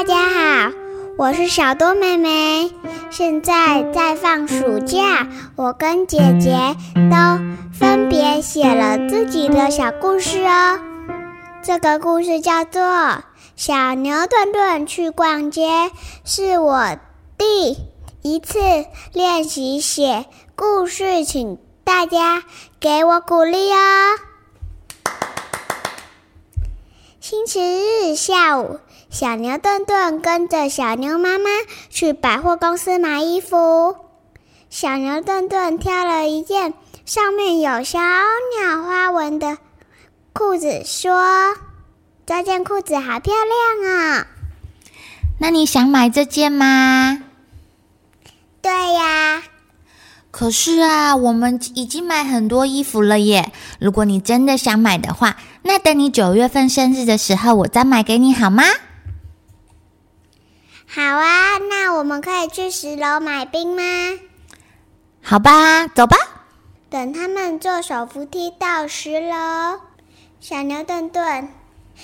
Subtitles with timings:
[0.00, 0.72] 大家好，
[1.18, 2.72] 我是小多妹妹。
[3.10, 6.56] 现在在放暑假，我跟姐姐
[6.94, 7.38] 都
[7.78, 10.80] 分别写了自己的小故事哦。
[11.62, 12.82] 这个故事叫做
[13.56, 15.68] 《小牛顿顿去逛街》，
[16.24, 16.96] 是我
[17.36, 17.76] 第
[18.22, 18.58] 一次
[19.12, 20.24] 练习写
[20.56, 22.42] 故事，请大家
[22.80, 23.76] 给我鼓励哦。
[27.20, 31.50] 星期日下午，小牛顿顿跟着小牛妈妈
[31.90, 33.96] 去百货公司买衣服。
[34.70, 36.74] 小牛顿顿挑了一件
[37.04, 39.58] 上面有小鸟花纹的
[40.32, 41.56] 裤子，说
[42.24, 44.26] ：“这件裤子好漂亮啊！”
[45.40, 47.24] 那你想买这件吗？
[48.62, 49.42] 对呀。
[50.30, 53.50] 可是啊，我们已经买很多衣服了耶。
[53.80, 58.62] 如果你真的想买的话，那等你九月份生日的时候，我再买给你好吗？
[60.86, 63.82] 好啊，那我们可以去十楼买冰吗？
[65.22, 66.16] 好吧，走吧。
[66.88, 69.80] 等他们坐手扶梯到十楼，
[70.40, 71.48] 小牛顿顿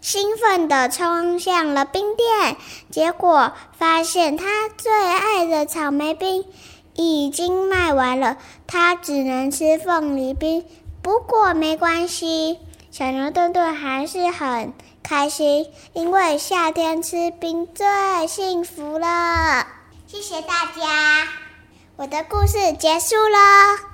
[0.00, 2.56] 兴奋地冲向了冰店，
[2.90, 6.44] 结果发现他最爱的草莓冰。
[7.00, 10.64] 已经卖完了，他只能吃凤梨冰。
[11.00, 12.58] 不过没关系，
[12.90, 14.72] 小牛顿顿还是很
[15.02, 17.86] 开心，因为夏天吃冰最
[18.26, 19.66] 幸福了。
[20.06, 21.28] 谢谢大家，
[21.96, 23.87] 我的故事结束了。